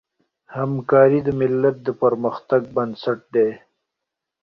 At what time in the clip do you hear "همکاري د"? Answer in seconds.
0.55-1.29